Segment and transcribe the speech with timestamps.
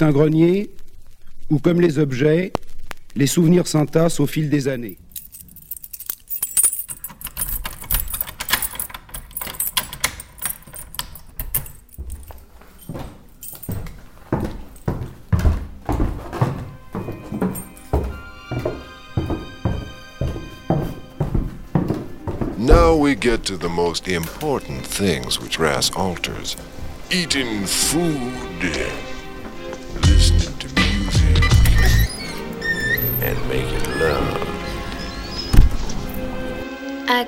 [0.00, 0.70] Un grenier
[1.50, 2.52] où, comme les objets,
[3.14, 4.98] les souvenirs s'entassent au fil des années.
[22.58, 26.56] Now we get to the most important things which Ras alters.
[27.10, 29.13] Eating food,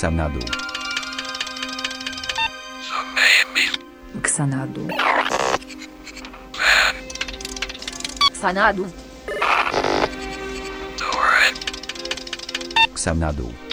[0.00, 0.40] Xanadu.
[4.34, 4.82] Xanadu.
[8.40, 8.84] Xanadu.
[12.94, 13.65] Xanadu.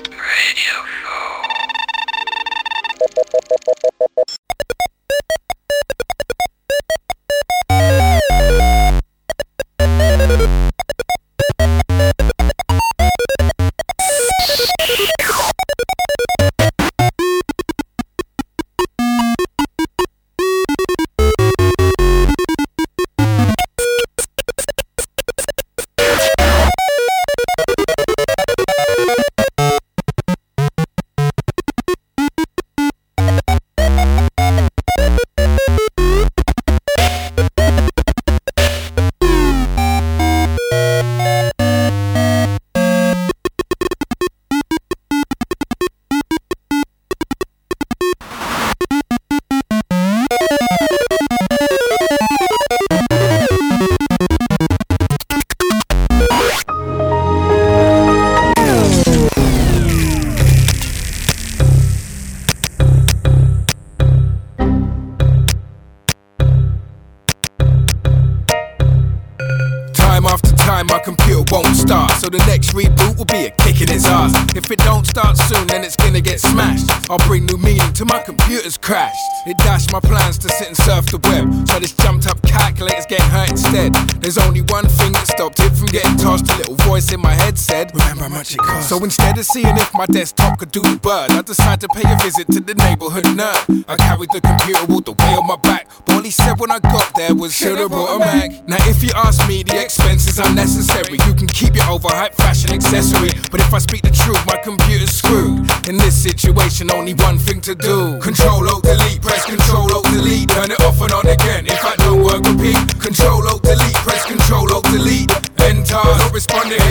[79.91, 81.49] My plans to sit and surf the web.
[81.67, 83.93] So this jumped up calculator's getting hurt instead.
[84.21, 86.49] There's only one thing that stopped it from getting tossed.
[86.51, 88.89] A little voice in my head said, Remember how much it cost.
[88.89, 92.05] So instead of seeing if my desktop could do the bird, I decided to pay
[92.05, 93.83] a visit to the neighborhood nerd.
[93.87, 95.89] I carried the computer all the way on my back.
[96.05, 98.67] But all he said when I got there was, Should've brought a Mac.
[98.67, 101.17] Now, if you ask me, the expense is unnecessary.
[101.25, 103.33] You can keep your overhyped fashion accessory.
[103.49, 105.65] But if I speak the truth, my computer's screwed.
[105.89, 108.19] In this situation, only one thing to do.
[108.21, 111.65] Control Alt Delete, press Control Alt Delete, turn it off and on again.
[111.65, 112.77] If I don't work, repeat.
[113.01, 115.33] Control Alt Delete, press Control Alt Delete.
[115.63, 116.82] Enter, not responding,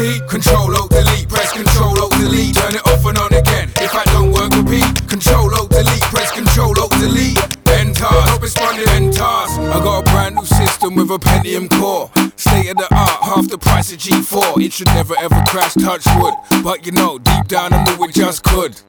[0.00, 0.28] Repeat.
[0.28, 3.70] Control Alt Delete, press Control Alt Delete, turn it off and on again.
[3.76, 5.08] If I don't work, repeat.
[5.08, 7.38] Control Alt Delete, press Control Alt Delete.
[7.68, 9.22] Enter, not responding, enter.
[9.22, 12.10] I got a brand new system with a Pentium core.
[12.36, 14.64] State of the art, half the price of G4.
[14.64, 16.34] It should never ever crash, touch wood.
[16.62, 18.80] But you know, deep down I knew it just could.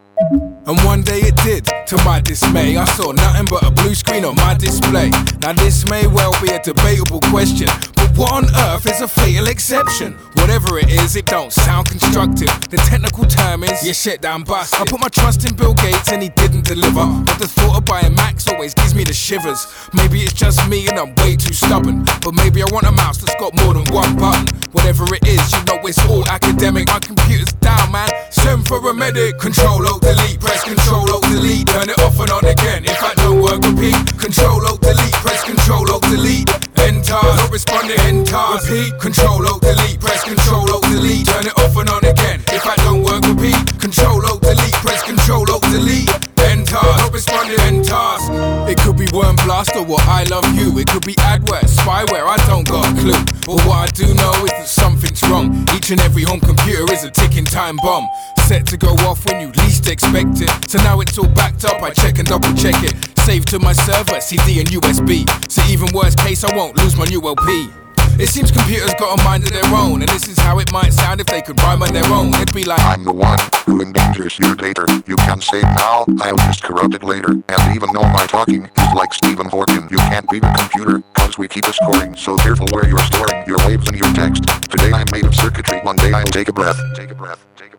[0.68, 2.78] And one day it did, to my dismay.
[2.78, 5.10] I saw nothing but a blue screen on my display.
[5.42, 9.48] Now, this may well be a debatable question, but what on earth is a fatal
[9.48, 10.14] exception?
[10.36, 12.50] Whatever it is, it don't sound constructive.
[12.70, 14.80] The technical term is, you shit busted.
[14.80, 17.06] I put my trust in Bill Gates and he didn't deliver.
[17.26, 19.66] But the thought of buying Macs always gives me the shivers.
[19.94, 22.06] Maybe it's just me and I'm way too stubborn.
[22.22, 24.46] But maybe I want a mouse that's got more than one button.
[24.72, 26.88] Whatever it is, you know it's all academic.
[26.88, 28.10] My computer's down, man.
[28.30, 29.38] Send for a medic.
[29.40, 32.84] Control Delete, press Control Alt Delete, turn it off and on again.
[32.84, 33.96] If I don't work, repeat.
[34.20, 36.50] Control Alt Delete, press Control Alt Delete.
[36.80, 38.36] Enter, not responding, enter.
[38.36, 39.00] Repeat.
[39.00, 42.44] Control Alt Delete, press Control Alt Delete, turn it off and on again.
[42.52, 43.56] If I don't work, repeat.
[43.80, 46.12] Control Alt Delete, press Control Alt Delete.
[47.12, 48.72] Responding, enter.
[48.72, 50.80] It could be Worm Blast or I love you.
[50.80, 52.26] It could be adware, spyware.
[52.26, 53.20] I don't got a clue.
[53.46, 55.68] But what I do know is that something's wrong.
[55.76, 58.08] Each and every home computer is a ticking time bomb.
[58.48, 59.51] Set to go off when you
[59.92, 60.70] least expect it.
[60.70, 62.94] So now it's all backed up, I check and double check it.
[63.20, 65.28] Save to my server, CD and USB.
[65.52, 67.70] So even worst case, I won't lose my new LP.
[68.20, 70.94] It seems computers got a mind of their own, and this is how it might
[70.94, 72.30] sound if they could rhyme on their own.
[72.36, 74.86] It'd be like I'm the one who endangers your data.
[75.08, 77.32] You can say now, I'll just corrupt it later.
[77.32, 81.38] And even though my talking is like Stephen Hawking, you can't beat a computer, cause
[81.38, 82.16] we keep a scoring.
[82.16, 84.44] So careful where you're storing your waves and your text.
[84.70, 86.80] Today I'm made of circuitry, one day I'll take a breath.
[86.96, 87.71] Take a breath, take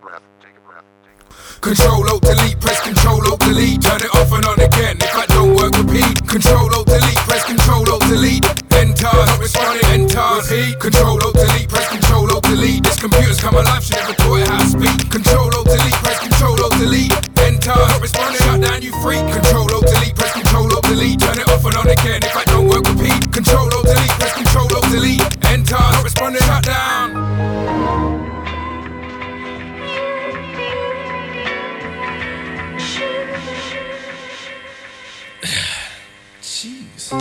[1.63, 4.99] Control Alt Delete, press Control Alt Delete, turn it off and on again.
[4.99, 6.19] If that don't work, repeat.
[6.27, 8.43] Control Alt Delete, press Control Alt Delete.
[8.75, 9.87] Enter, not responding.
[9.95, 10.75] Enter, repeat.
[10.83, 12.83] Control Alt Delete, press Control Alt Delete.
[12.83, 15.07] This computer's come alive, she never taught it how to speak.
[15.07, 17.15] Control Alt Delete, press Control Alt Delete.
[17.39, 18.43] Enter, not responding.
[18.43, 19.23] Shut down, you freak.
[19.31, 21.21] Control Alt Delete, press Control Alt Delete.
[21.23, 22.27] Turn it off and on again.
[22.27, 23.23] If that don't work, repeat.
[23.31, 25.23] Control Alt Delete, press Control Alt Delete.
[25.47, 26.43] Enter, not responding.
[26.43, 26.92] Shut down.
[37.13, 37.19] G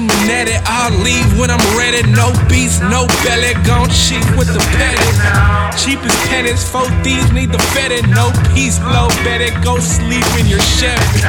[0.00, 2.00] Minetti, I'll leave when I'm ready.
[2.10, 5.76] No beats, no belly, gon' cheap with the petty.
[5.76, 8.08] Cheapest pennies, four thieves need the fetid.
[8.08, 11.20] No peace, blow, better go sleep in your Chevy.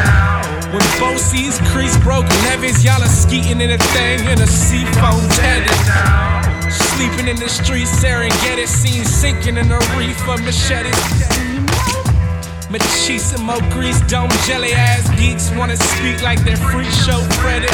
[0.72, 5.68] When Bosie's crease broke levees, y'all are skeeting in a thing in a seafoam teddy.
[6.72, 11.51] Sleeping in the streets, Serengeti, seen sinking in a reef of machetes.
[12.72, 17.70] Machismo grease, dome jelly ass geeks wanna speak like they're freak show credit.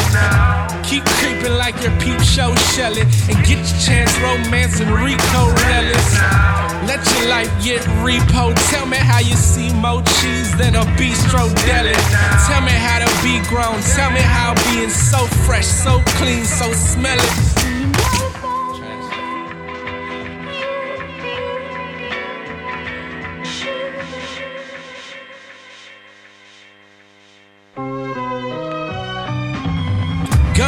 [0.81, 6.13] Keep creeping like your peep show Shelly and get your chance romance and Rico relics.
[6.89, 8.55] Let your life get repo.
[8.71, 11.94] Tell me how you see more cheese than a bistro deli.
[12.47, 13.79] Tell me how to be grown.
[13.94, 18.26] Tell me how being so fresh, so clean, so smelly.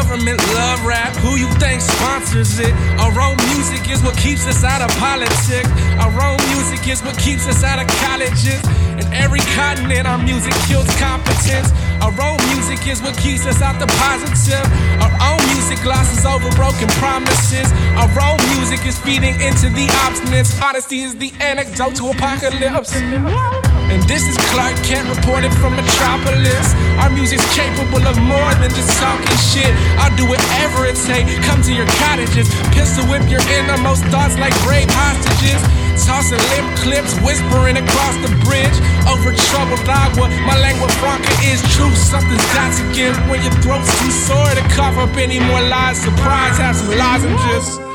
[0.09, 2.73] Government love rap, who you think sponsors it?
[2.97, 5.69] Our own music is what keeps us out of politics.
[6.01, 8.57] Our own music is what keeps us out of colleges.
[8.97, 11.69] In every continent, our music kills competence.
[12.01, 14.65] Our own music is what keeps us out the positive.
[14.97, 17.69] Our own music glosses over broken promises.
[17.93, 20.59] Our own music is feeding into the obstinance.
[20.59, 22.97] Honesty is the anecdote to apocalypse.
[23.89, 26.77] And this is Clark Kent reported from Metropolis.
[27.01, 29.73] Our music's capable of more than just talking shit.
[29.97, 31.33] I'll do whatever it takes.
[31.49, 35.57] Come to your cottages, pistol whip your innermost thoughts like brave hostages.
[36.05, 38.77] Tossing lip clips, whispering across the bridge.
[39.09, 41.93] Over troubled agua, my lengua franca is true.
[41.97, 45.97] Something's got to give when your throat's too sore to cough up any more lies.
[45.97, 47.88] Surprise, have some lozenges.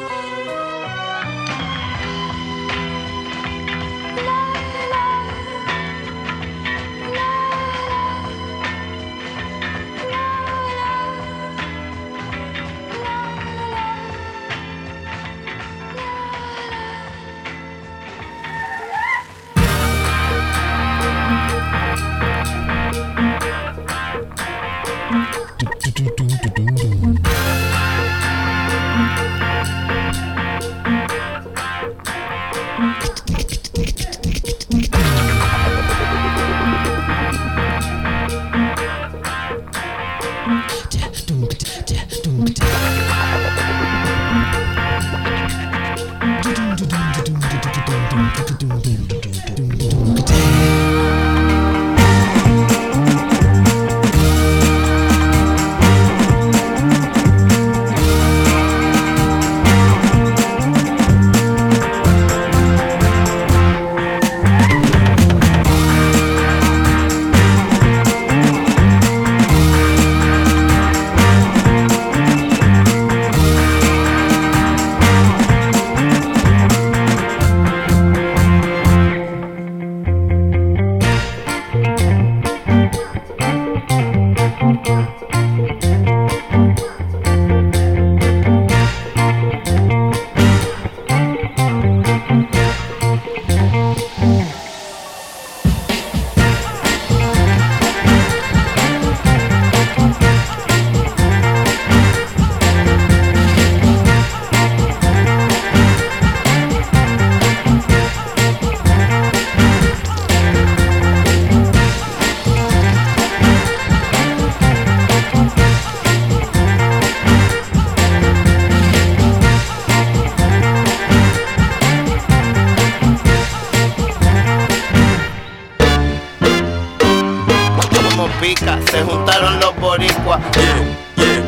[131.16, 131.42] Yeah.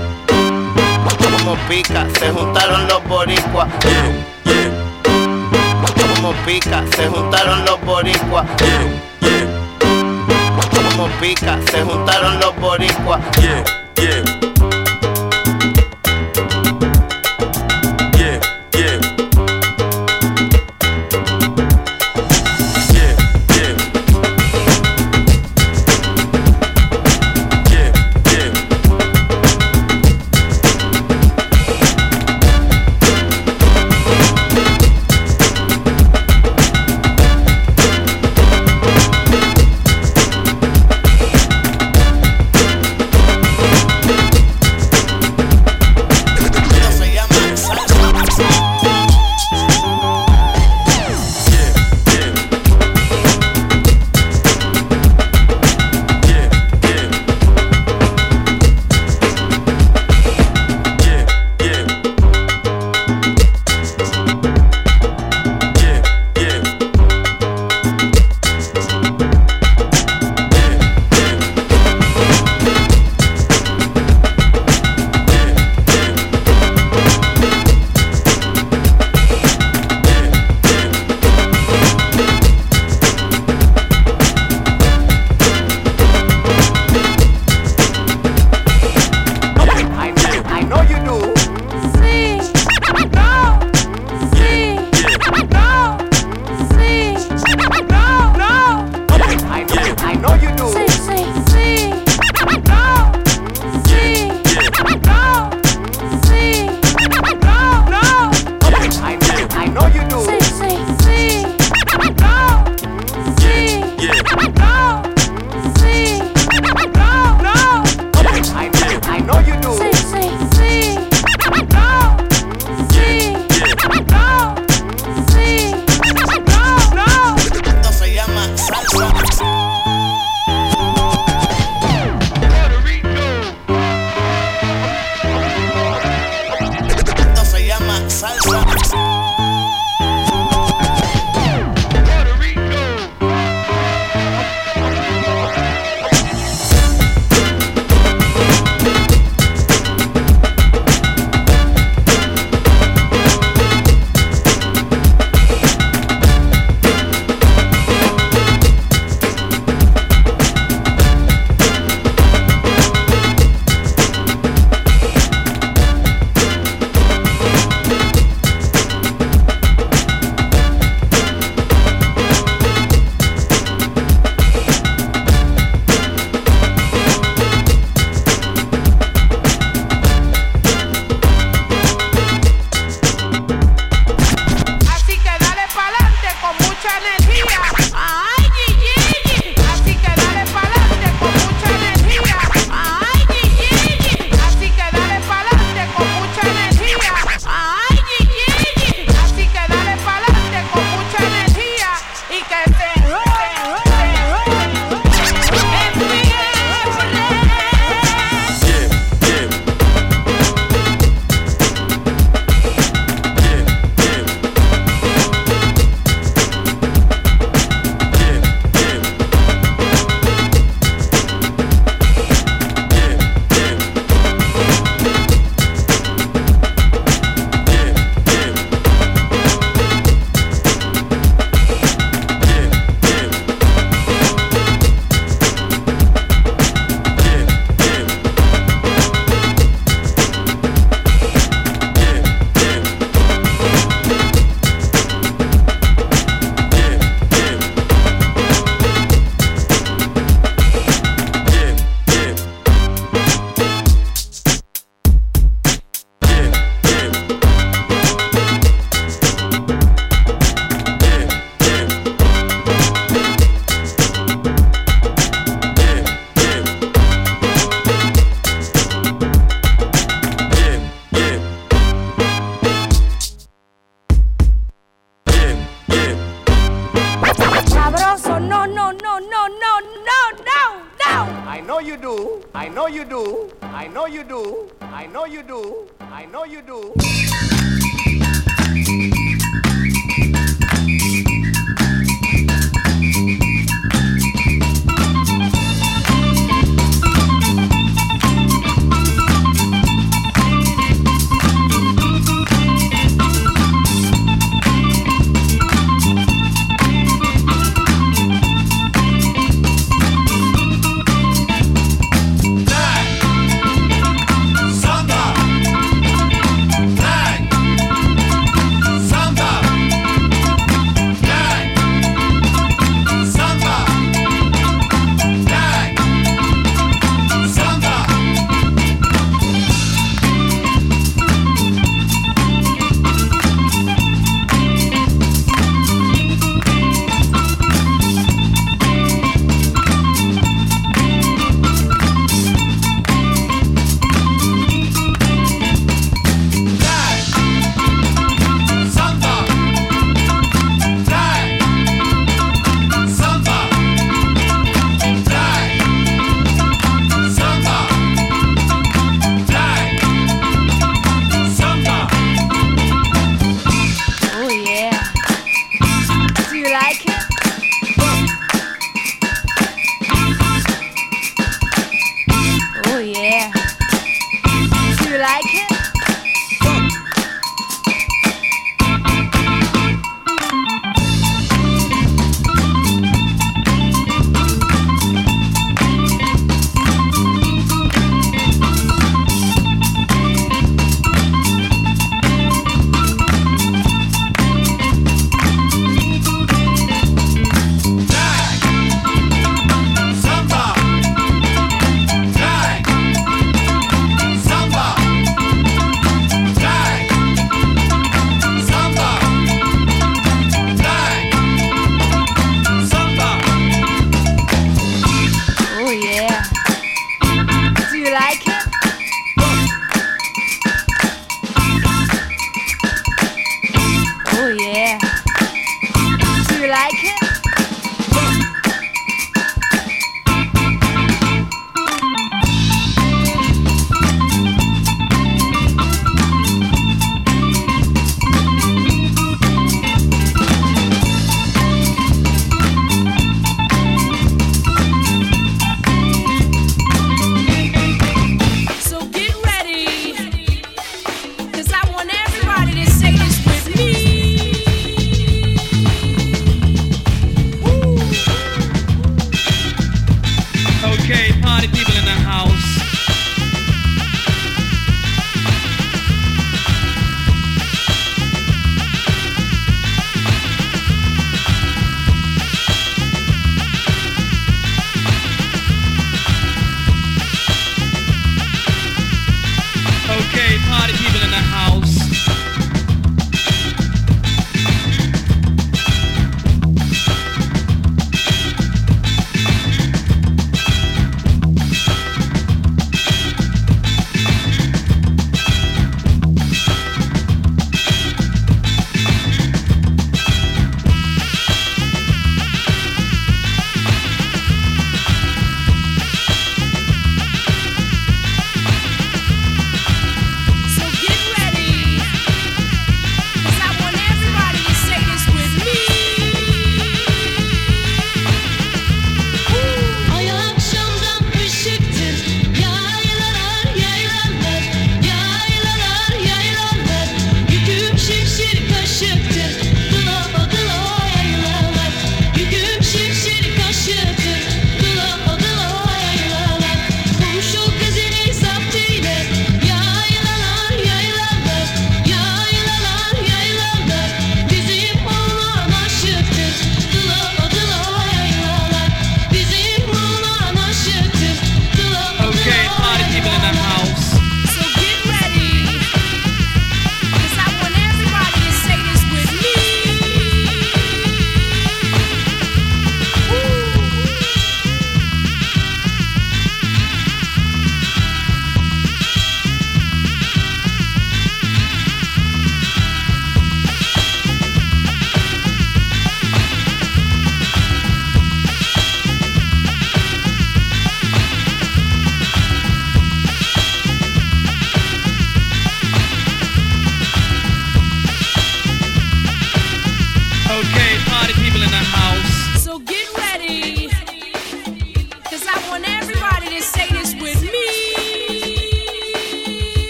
[1.39, 3.69] Como pica, se juntaron los boricuas.
[3.81, 4.13] Yeah,
[4.45, 4.71] yeah.
[6.15, 8.47] Como pica, se juntaron los boricuas.
[8.59, 9.07] Yeah.
[10.91, 13.21] Como pica, se juntaron los boricuas.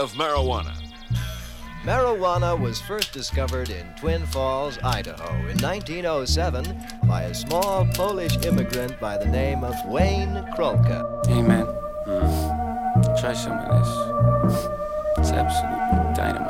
[0.00, 0.74] of marijuana.
[1.82, 6.64] Marijuana was first discovered in Twin Falls, Idaho in 1907
[7.06, 11.26] by a small Polish immigrant by the name of Wayne Krolka.
[11.26, 11.66] Hey man,
[12.06, 13.20] mm.
[13.20, 15.18] try some of this.
[15.18, 16.49] It's absolute dynamite.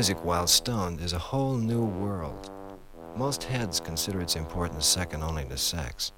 [0.00, 2.50] Music while stoned is a whole new world.
[3.18, 6.12] Most heads consider its importance second only to sex.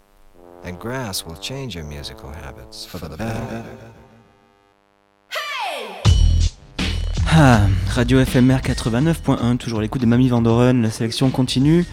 [0.62, 3.64] And grass will change your musical habits for the better.
[7.26, 7.66] Ah,
[7.96, 11.84] Radio FMR 89.1, toujours l'écoute de Mamie Vandoren, la sélection continue.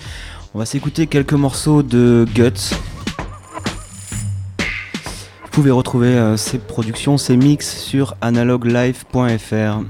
[0.54, 2.76] On va s'écouter quelques morceaux de Guts.
[5.42, 9.86] Vous pouvez retrouver euh, ces productions, ces mix sur analoglife.fr.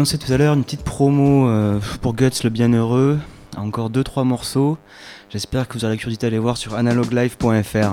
[0.00, 3.18] annoncé tout à l'heure, une petite promo euh, pour Guts le Bienheureux.
[3.58, 4.78] Encore 2-3 morceaux.
[5.28, 7.92] J'espère que vous aurez la curiosité d'aller voir sur analoglife.fr.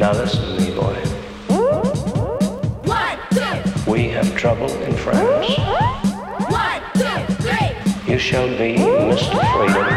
[0.00, 0.96] Now listen to me, boy.
[3.86, 5.46] We have trouble in France.
[8.08, 9.38] You shall be Mr.
[9.54, 9.89] Freedom.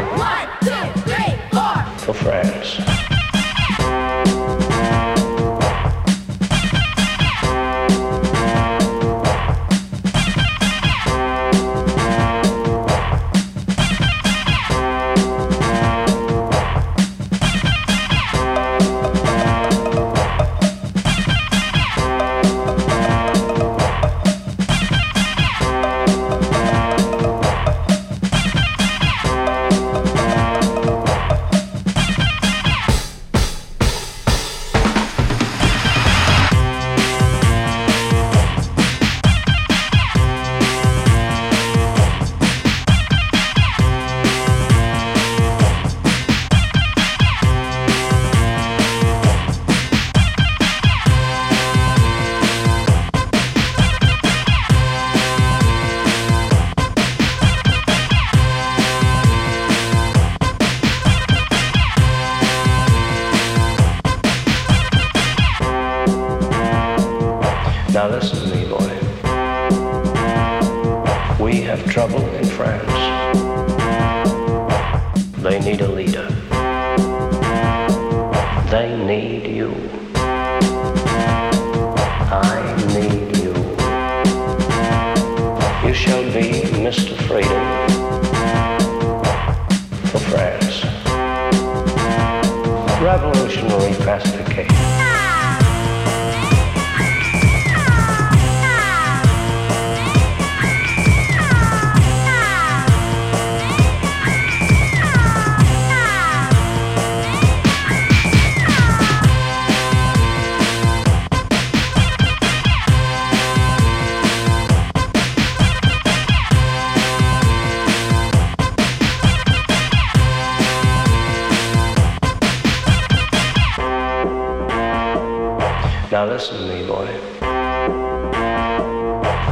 [126.34, 127.06] Listen to me, boy.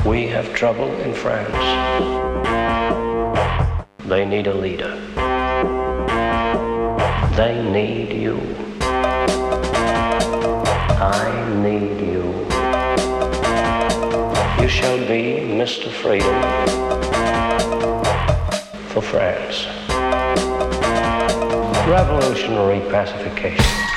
[0.10, 1.62] We have trouble in France.
[4.06, 4.96] They need a leader.
[7.36, 8.38] They need you.
[11.20, 11.28] I
[11.68, 12.26] need you.
[14.60, 15.22] You shall be
[15.62, 15.92] Mr.
[16.02, 16.38] Freedom
[18.90, 19.68] for France.
[21.88, 23.91] Revolutionary pacification.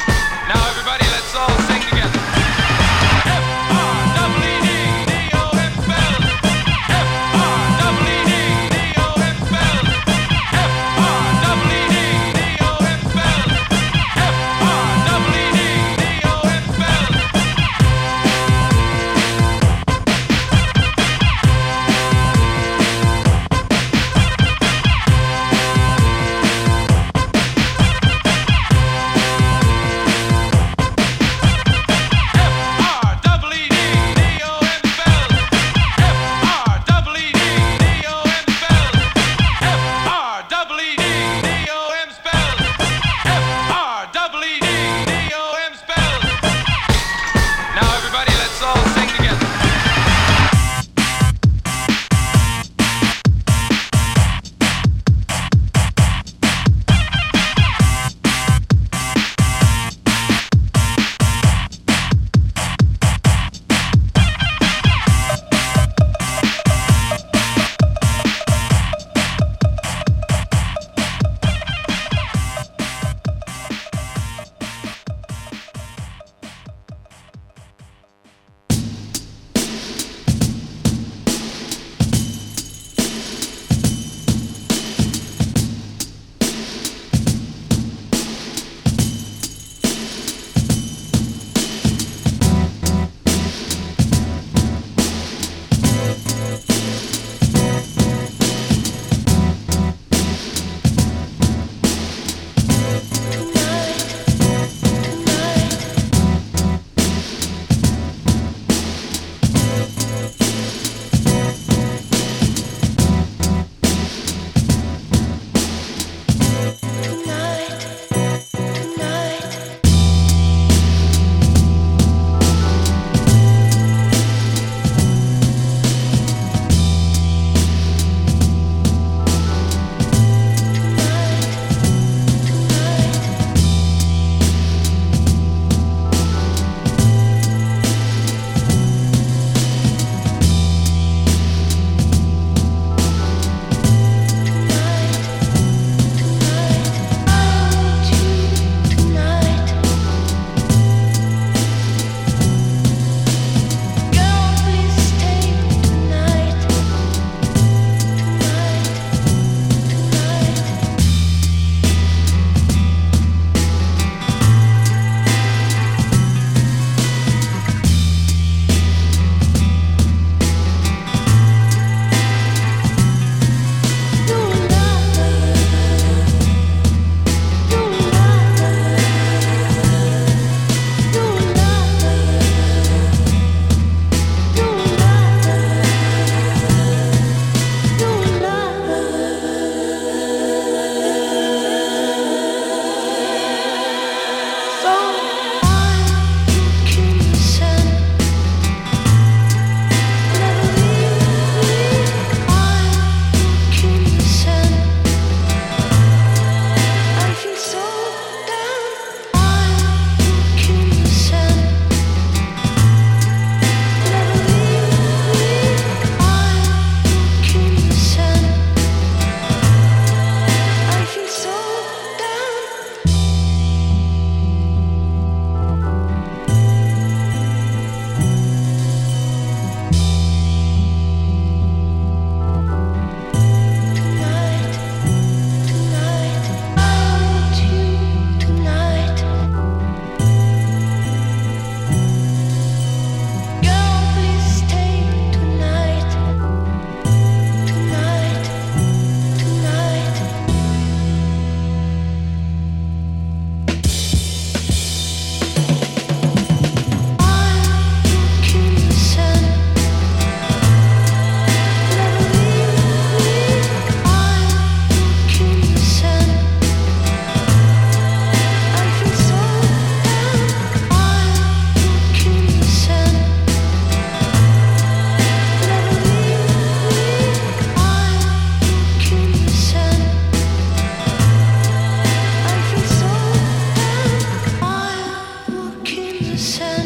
[286.20, 286.83] In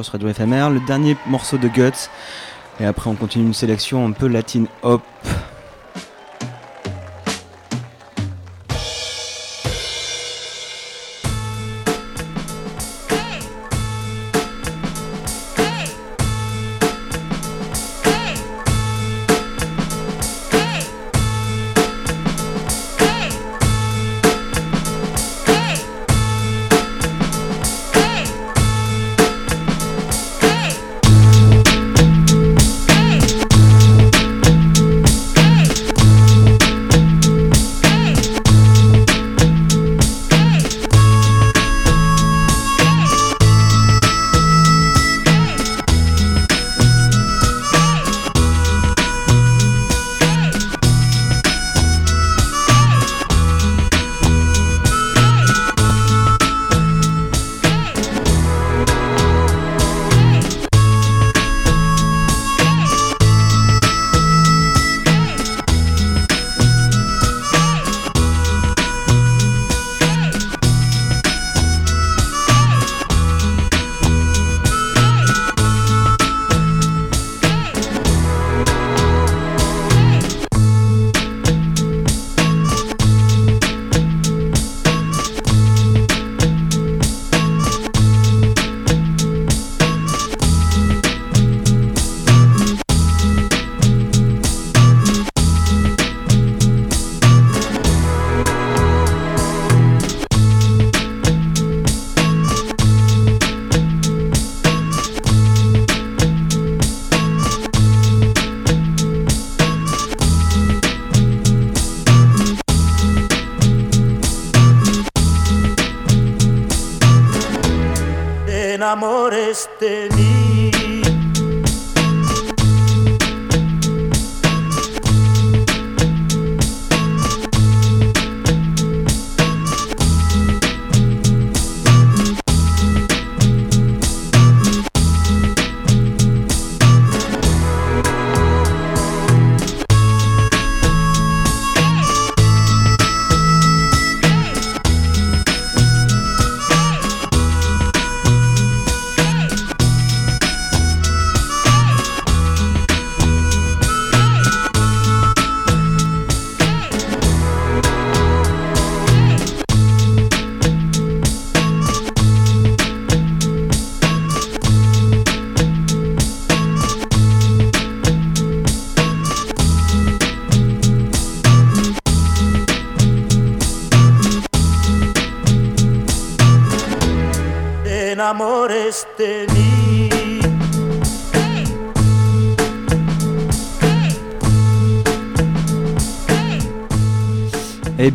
[0.00, 2.08] Toujours sur Radio FMR, le dernier morceau de Guts.
[2.80, 5.02] Et après on continue une sélection un peu latine hop.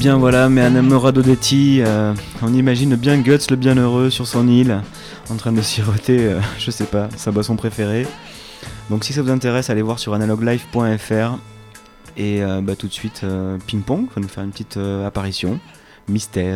[0.05, 4.83] Bien voilà, mais Anamora Dodetti, euh, on imagine bien Guts le bienheureux sur son île,
[5.31, 8.05] en train de siroter, euh, je sais pas, sa boisson préférée.
[8.91, 11.39] Donc si ça vous intéresse, allez voir sur analoglife.fr.
[12.17, 13.25] Et euh, bah, tout de suite,
[13.65, 15.59] Ping Pong va nous faire une petite apparition.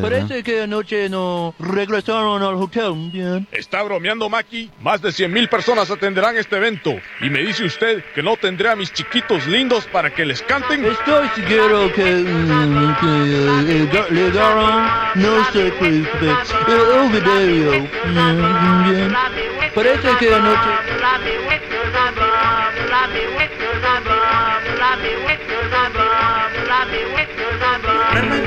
[0.01, 3.47] Parece que anoche no regresaron al hotel, bien.
[3.51, 4.69] Está bromeando Maki.
[4.81, 6.95] Más de 100 mil personas atenderán este evento.
[7.21, 10.85] Y me dice usted que no tendré a mis chiquitos lindos para que les canten.
[10.85, 17.87] Estoy seguro que, mm, que eh, eh, le darán, no sé qué, eh, un video.
[18.05, 19.15] Mm, bien.
[19.73, 20.69] Parece que anoche...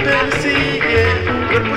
[0.04, 1.76] persigue, un cuerpo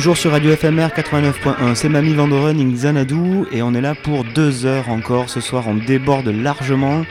[0.00, 1.74] toujours sur Radio FMR 89.1.
[1.74, 3.06] C'est Mamie Vandoren, in
[3.52, 5.28] et on est là pour deux heures encore.
[5.28, 7.04] Ce soir, on déborde largement.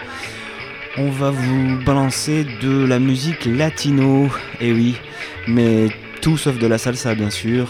[0.98, 4.26] On va vous balancer de la musique latino,
[4.60, 4.96] et eh oui,
[5.48, 5.90] mais
[6.22, 7.70] tout sauf de la salsa, bien sûr.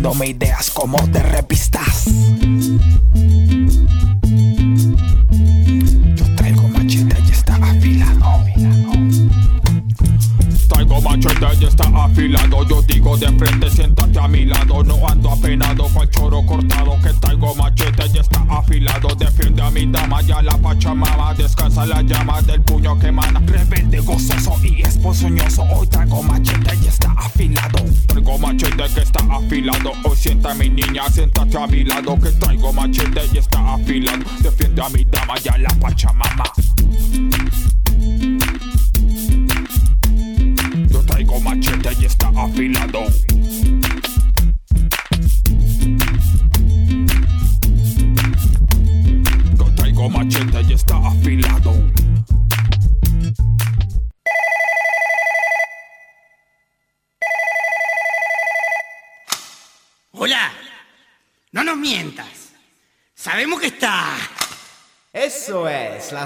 [0.00, 0.96] dándome ideas como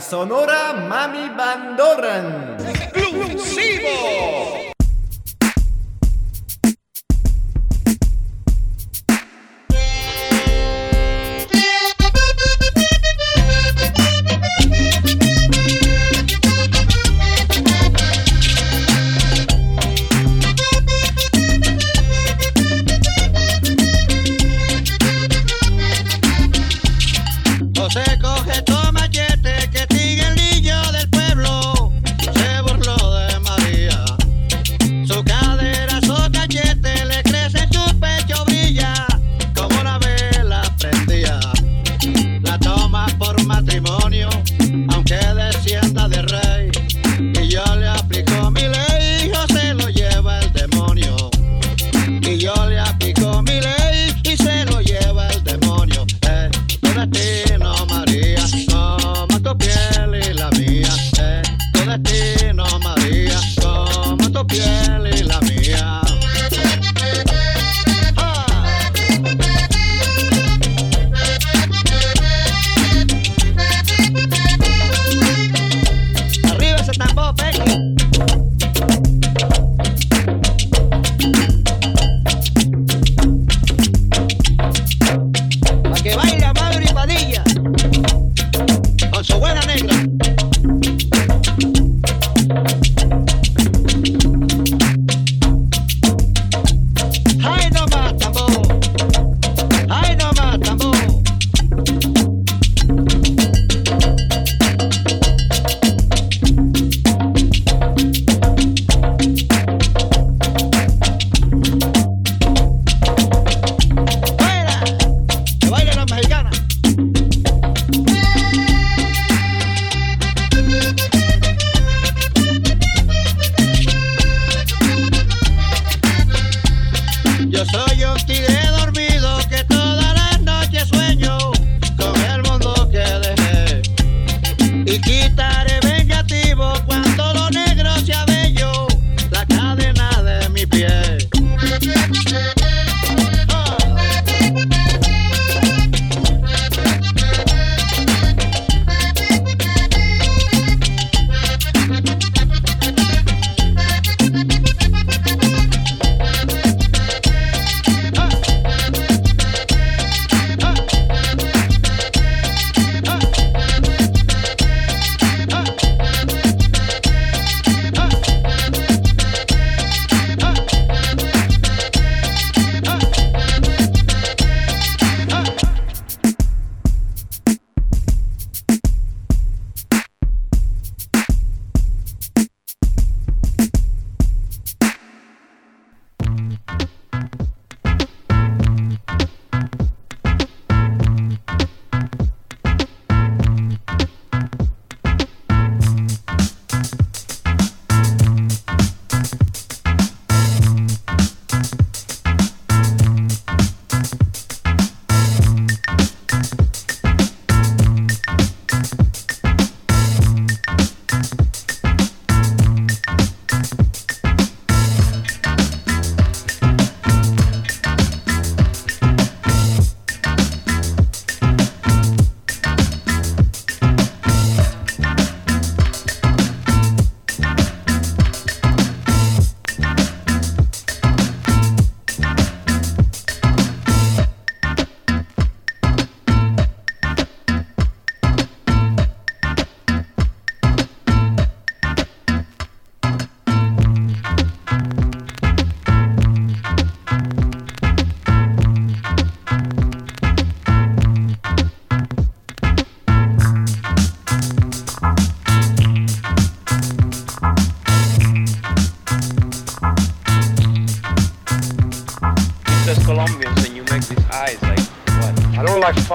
[0.05, 0.33] corazón.
[0.33, 0.44] ¡Oh!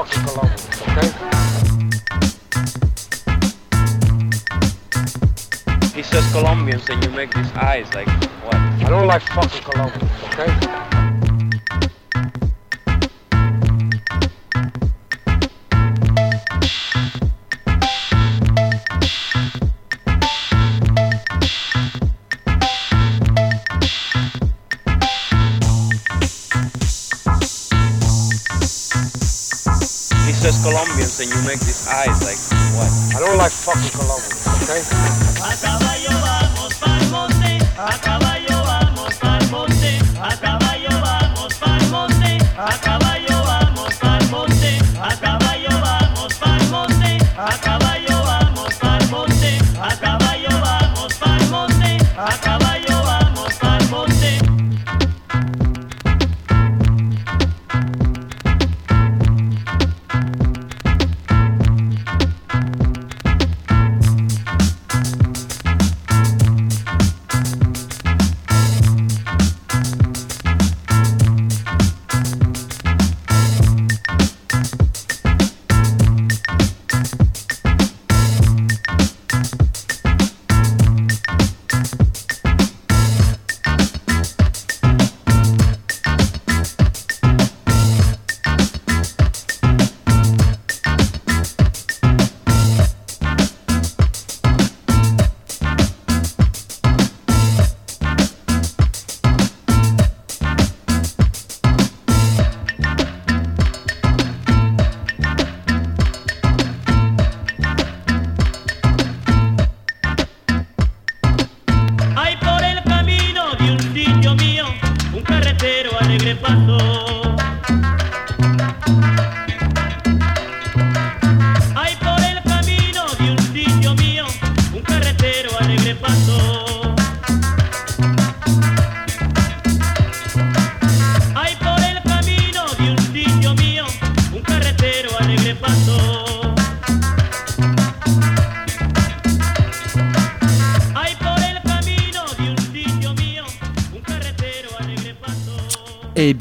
[0.05, 0.23] fucking
[0.87, 1.09] okay?
[5.93, 8.07] He says Colombians and you make these eyes like,
[8.45, 8.55] what?
[8.55, 10.08] I don't like fucking Colombians.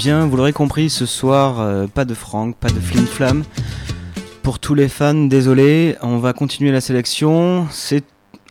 [0.09, 3.44] vous l'aurez compris, ce soir, euh, pas de Franck, pas de Flim Flam.
[4.42, 7.66] Pour tous les fans, désolé, on va continuer la sélection.
[7.70, 8.04] C'est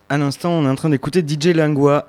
[0.07, 2.05] à l'instant, on est en train d'écouter DJ Lingua.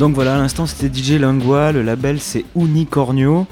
[0.00, 3.46] Donc voilà, à l'instant c'était DJ Lingua, le label c'est Unicornio.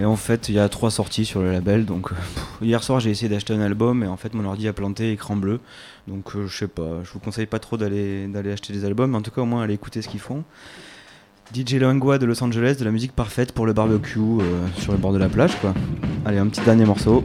[0.00, 1.84] Et en fait, il y a trois sorties sur le label.
[1.84, 2.14] Donc, euh,
[2.60, 5.36] hier soir, j'ai essayé d'acheter un album et en fait, mon ordi a planté écran
[5.36, 5.60] bleu.
[6.08, 7.04] Donc, euh, je sais pas.
[7.04, 9.62] Je vous conseille pas trop d'aller acheter des albums, mais en tout cas, au moins,
[9.62, 10.42] allez écouter ce qu'ils font.
[11.54, 14.98] DJ Lingua de Los Angeles, de la musique parfaite pour le barbecue euh, sur le
[14.98, 15.72] bord de la plage, quoi.
[16.24, 17.22] Allez, un petit dernier morceau.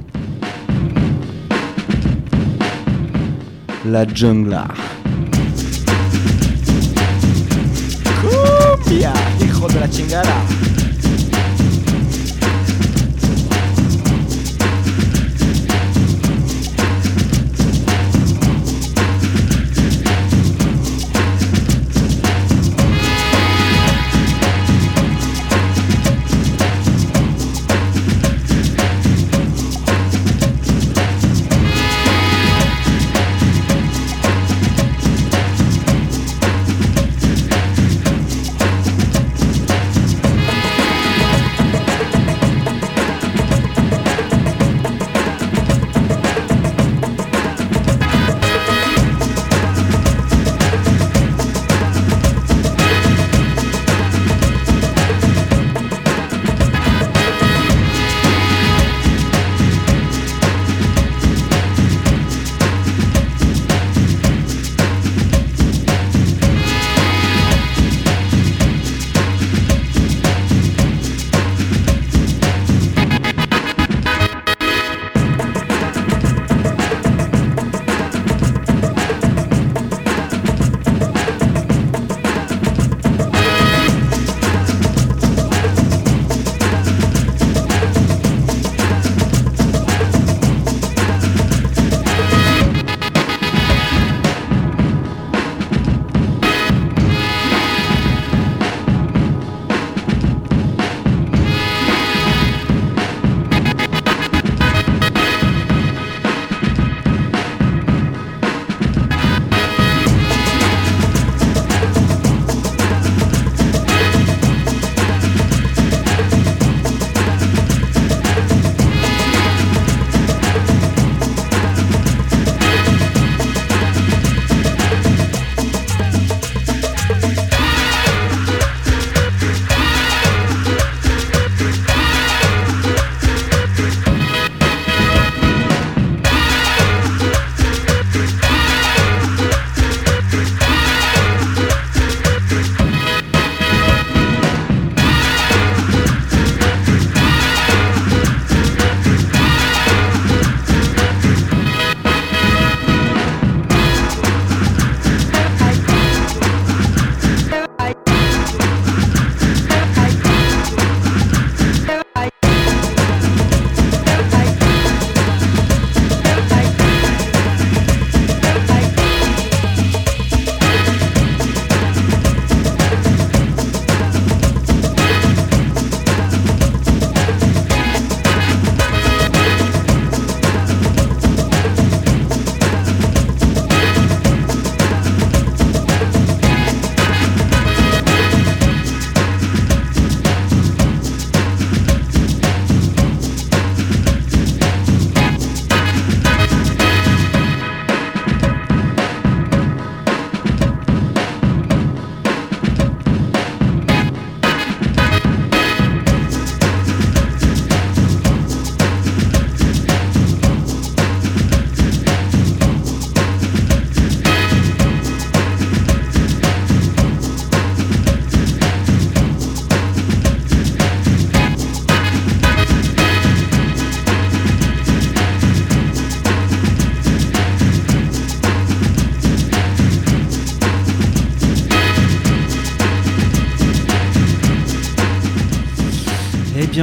[3.86, 4.68] La jungla.
[8.88, 10.87] Cumbia, hijo de la chingada.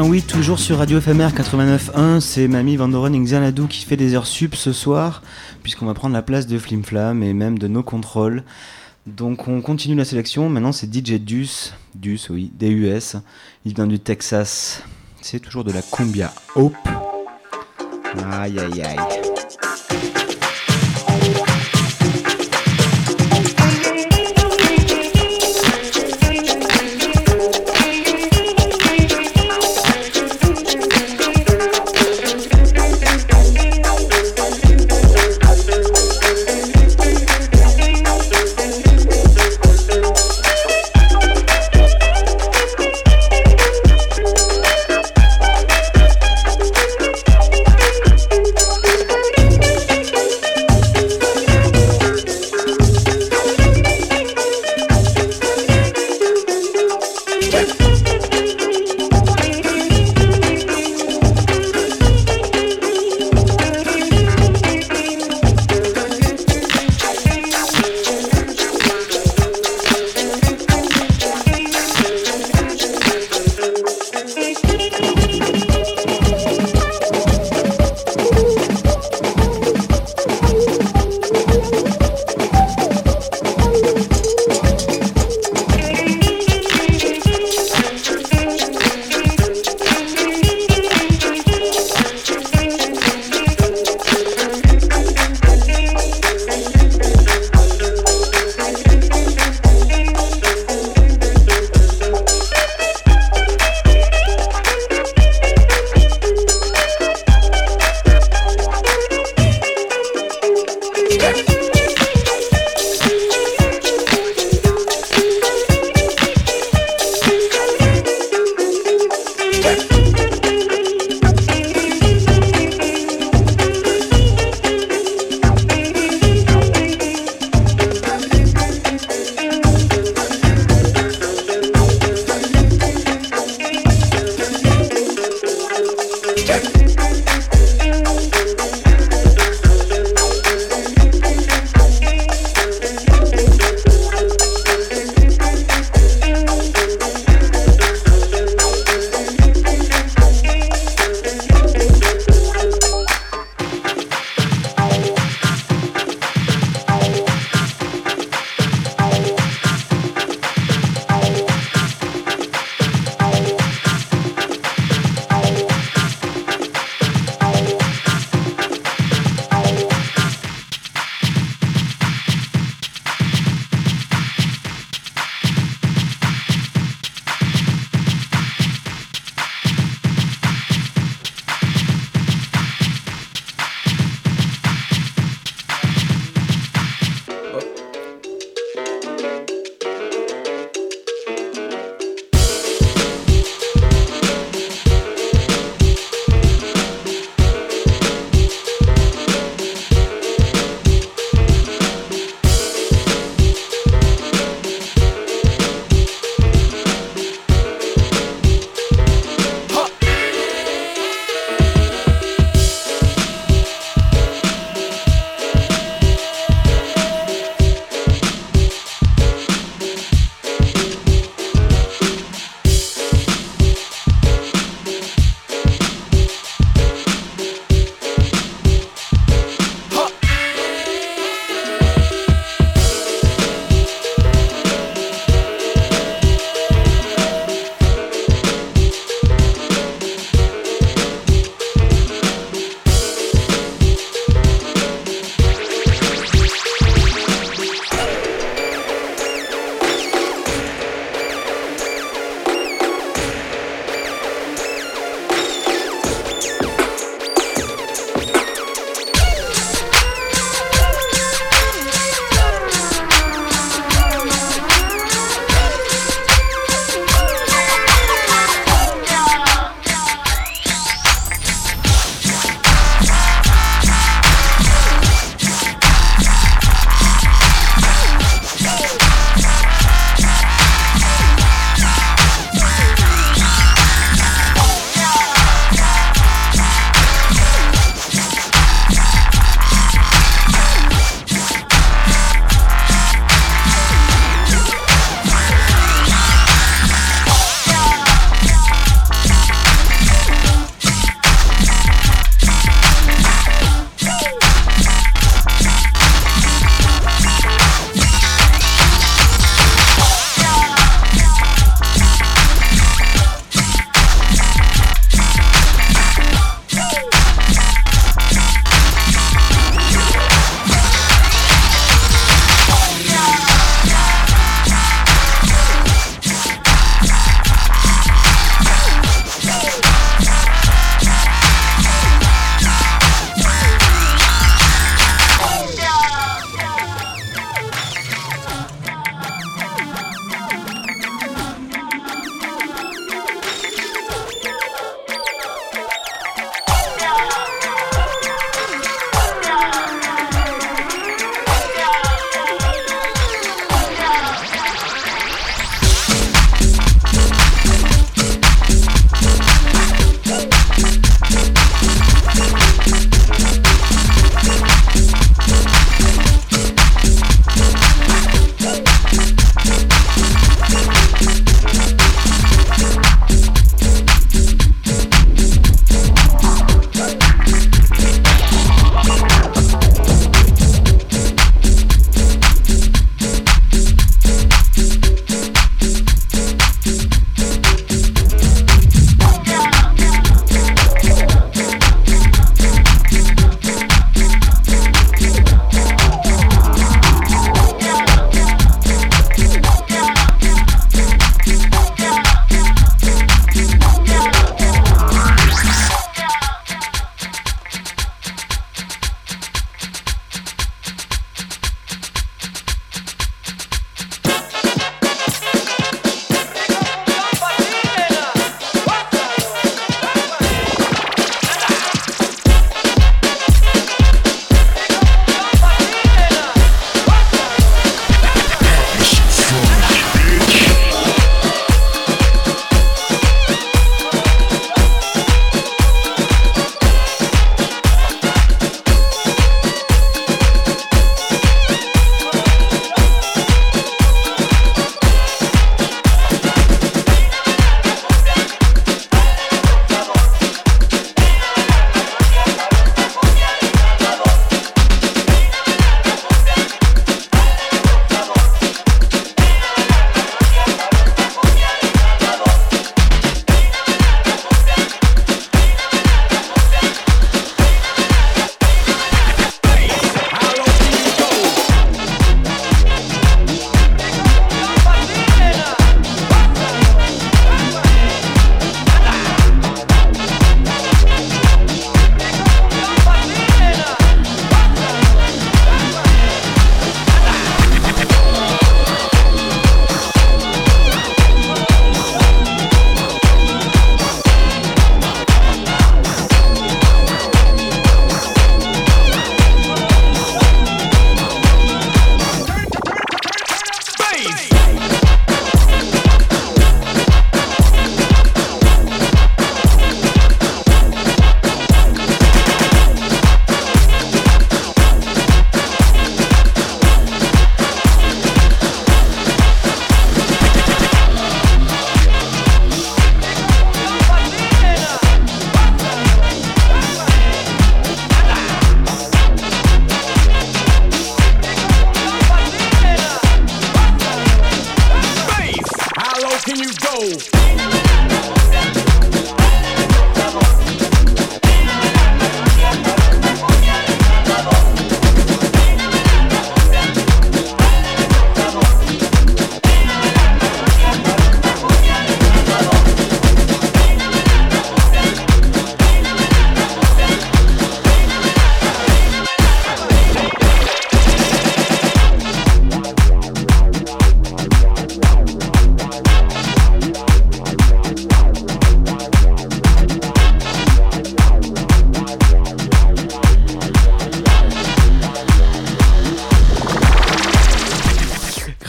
[0.06, 4.54] Oui, toujours sur Radio FMR 89.1, c'est Mamie Vandoren Xanadu qui fait des heures sup
[4.54, 5.22] ce soir,
[5.62, 8.44] puisqu'on va prendre la place de Flim Flam et même de nos contrôles.
[9.06, 13.16] Donc on continue la sélection, maintenant c'est DJ Dus, Dus oui, DUS,
[13.64, 14.82] il vient du Texas,
[15.22, 16.76] c'est toujours de la cumbia Hope.
[18.32, 19.23] Aïe aïe aïe.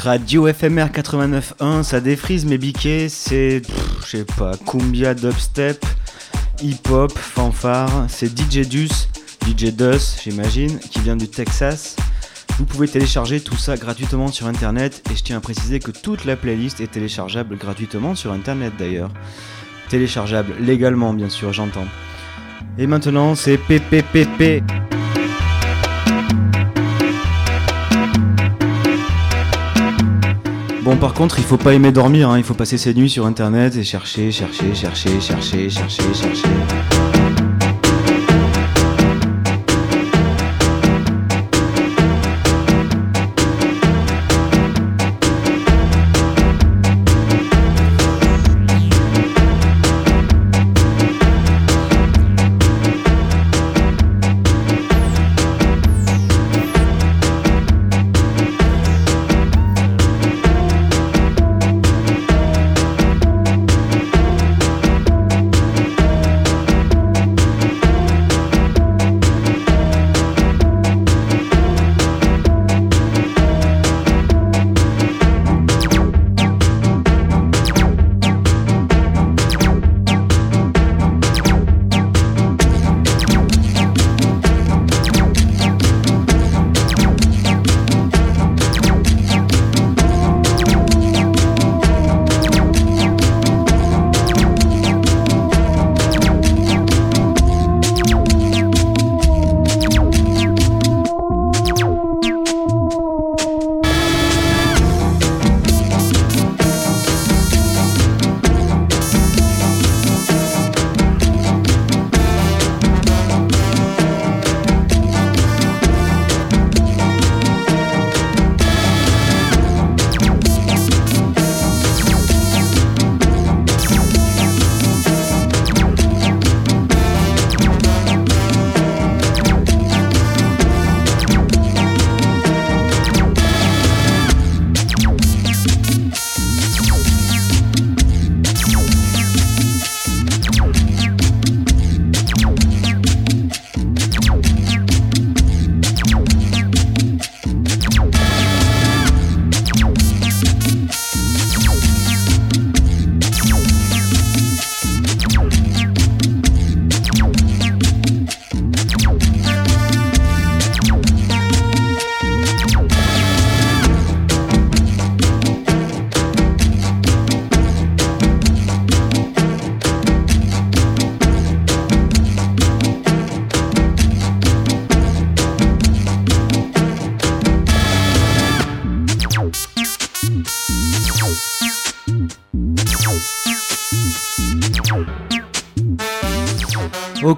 [0.06, 3.64] Radio FMR 89.1, ça défrise mes biquets, c'est,
[4.02, 5.84] je sais pas, cumbia, dubstep,
[6.62, 9.10] hip-hop, fanfare, c'est DJ Dus,
[9.48, 11.96] DJ Dus j'imagine, qui vient du Texas.
[12.60, 16.26] Vous pouvez télécharger tout ça gratuitement sur internet et je tiens à préciser que toute
[16.26, 19.10] la playlist est téléchargeable gratuitement sur internet d'ailleurs.
[19.90, 21.88] Téléchargeable légalement bien sûr, j'entends.
[22.78, 24.62] Et maintenant c'est PPPP.
[30.86, 33.26] Bon par contre il faut pas aimer dormir, hein, il faut passer ses nuits sur
[33.26, 36.95] internet et chercher, chercher, chercher, chercher, chercher, chercher.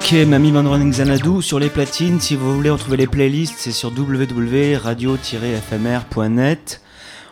[0.10, 2.22] Ok, Mamie Mandroning Xanadu sur les platines.
[2.22, 6.82] Si vous voulez retrouver les playlists, c'est sur www.radio-fmr.net.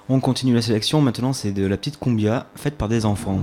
[0.09, 0.99] On continue la sélection.
[0.99, 3.39] Maintenant, c'est de la petite cumbia faite par des enfants.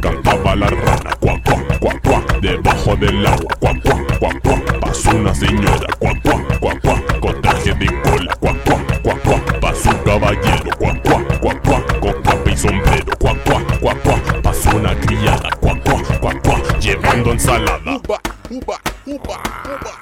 [0.00, 5.10] Cantaba la rana, cuac, cuac, cuac, cuac, debajo del agua, cuac, cuac, cuac, cuac, pasó
[5.10, 9.90] una señora, cuac, cuac, cuac, cuac, con traje de cola, cuac, cuac, cuac, cuac, pasó
[9.90, 14.76] un caballero, cuac, cuac, cuac, cuac, con capa y sombrero, cuac, cuac, cuac, cuac, pasó
[14.76, 18.00] una criada, cuac, cuac, cuac, cuac, llevando ensalada.
[19.10, 19.99] Cantaba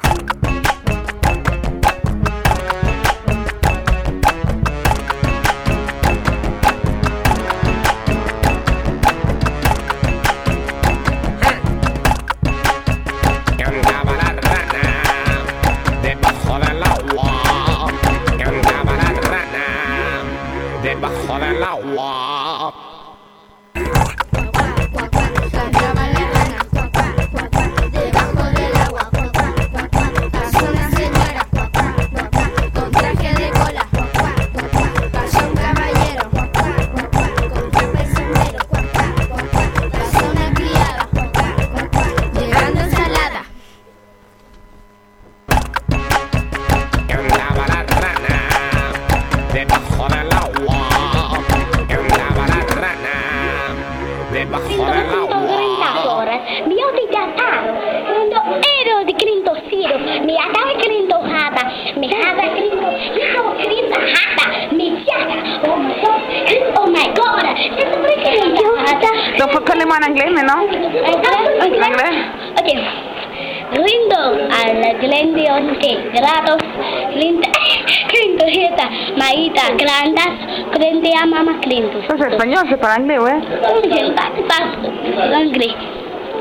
[79.38, 80.26] Caídas grandes
[80.72, 82.04] grande a mamá grande.
[82.08, 83.40] Pues español se grande, güey.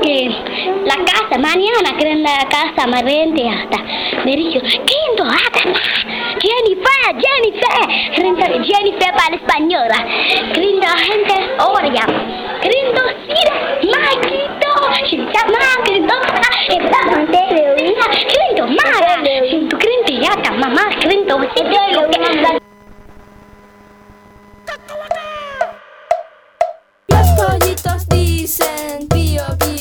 [0.02, 0.28] Que
[0.84, 3.78] la casa, mañana grande la casa, marrente hasta.
[4.24, 5.60] Me dijo, quinto, hasta.
[6.42, 7.14] Jennifer,
[8.16, 10.04] Jennifer, Jennifer para española.
[10.54, 12.04] Grande gente, ahora ya.
[12.04, 13.54] Grande, mira,
[13.92, 14.70] Maquito,
[15.08, 16.14] se llama, grande,
[16.68, 19.54] está grande, grande, grande, grande, grande, grande, grande,
[19.98, 22.67] grande, grande, grande, grande, grande, grande, grande,
[27.58, 29.77] pollitos dicen pío pío.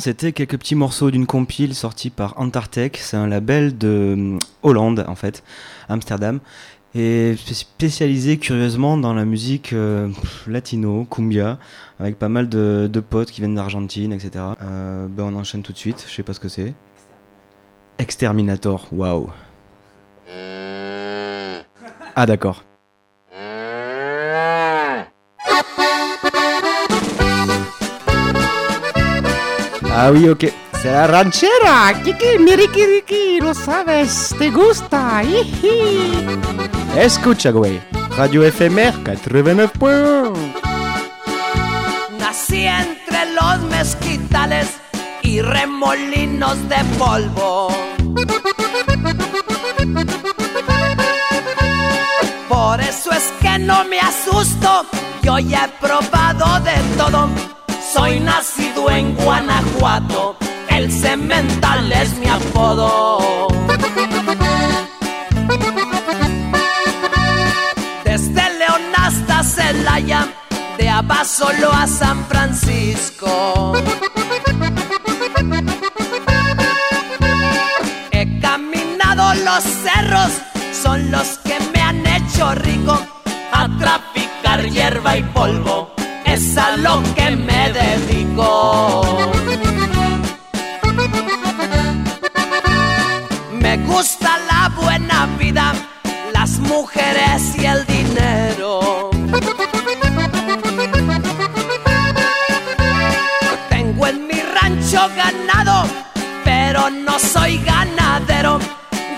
[0.00, 2.98] c'était quelques petits morceaux d'une compile sortie par Antartec.
[2.98, 5.42] C'est un label de euh, Hollande, en fait,
[5.88, 6.40] Amsterdam.
[6.94, 10.08] Et spécialisé curieusement dans la musique euh,
[10.46, 11.58] latino, cumbia,
[12.00, 14.44] avec pas mal de, potes qui viennent d'Argentine, etc.
[14.62, 16.72] Euh, ben on enchaîne tout de suite, je sais pas ce que c'est.
[17.98, 19.30] Exterminator, waouh.
[22.14, 22.64] Ah d'accord.
[29.96, 30.52] Sabio que
[30.82, 31.90] será ranchera.
[32.04, 35.22] Kiki, miriki, riki, lo sabes, te gusta.
[35.24, 36.36] Iji.
[36.94, 37.80] Escucha, güey.
[38.14, 39.70] Radio FMR 89.
[42.18, 44.68] Nací entre los mezquitales
[45.22, 47.68] y remolinos de polvo.
[52.50, 54.84] Por eso es que no me asusto.
[55.22, 57.55] Yo ya he probado de todo
[57.92, 60.36] soy nacido en Guanajuato,
[60.68, 63.48] el cemental es mi apodo.
[68.04, 70.28] Desde León hasta Celaya,
[70.78, 73.72] de Abasolo a San Francisco.
[78.10, 80.32] He caminado los cerros,
[80.82, 82.98] son los que me han hecho rico.
[83.52, 85.95] A traficar hierba y polvo,
[86.36, 89.32] es a lo que me dedico.
[93.52, 95.72] Me gusta la buena vida,
[96.32, 99.10] las mujeres y el dinero.
[103.70, 105.88] Tengo en mi rancho ganado,
[106.44, 108.58] pero no soy ganadero.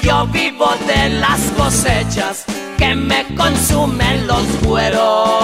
[0.03, 2.45] Yo vivo de las cosechas
[2.79, 5.38] que me consumen los güeros.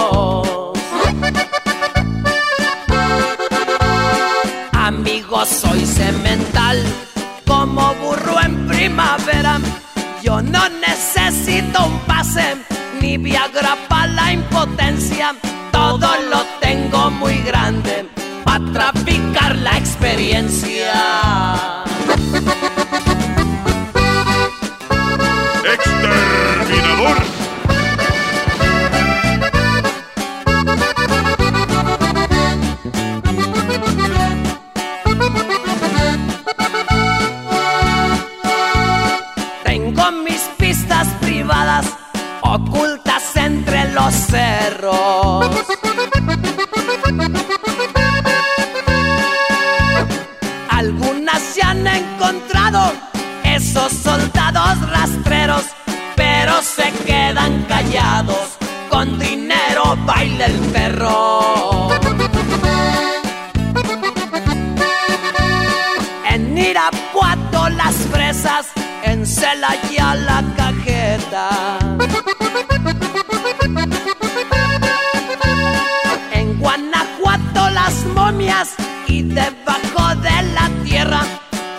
[5.45, 6.83] Soy cemental
[7.45, 9.59] como burro en primavera.
[10.23, 12.55] Yo no necesito un pase
[12.99, 15.35] ni Viagra para la impotencia.
[15.71, 18.09] Todo lo tengo muy grande
[18.43, 20.94] para traficar la experiencia.
[60.15, 61.89] Baila el perro.
[66.33, 68.67] En Irapuato las fresas,
[69.03, 71.49] en Celaya la cajeta.
[76.31, 78.69] En Guanajuato las momias
[79.07, 81.21] y debajo de la tierra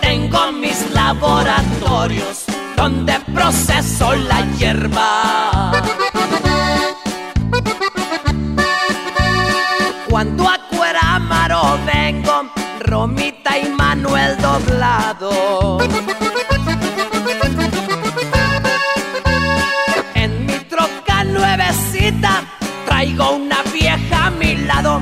[0.01, 2.45] tengo mis laboratorios
[2.75, 5.46] donde proceso la hierba.
[20.15, 22.43] En mi troca nuevecita
[22.85, 25.01] traigo una vieja a mi lado,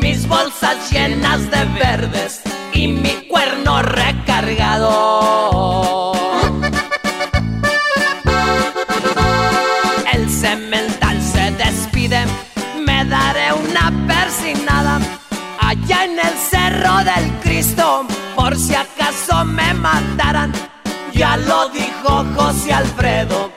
[0.00, 2.42] mis bolsas llenas de verdes
[2.72, 4.94] y mi cuerno recargado.
[10.12, 12.24] El cemental se despide,
[12.86, 15.00] me daré una persinada
[15.58, 17.33] allá en el cerro del
[22.24, 23.53] Rocos y Alfredo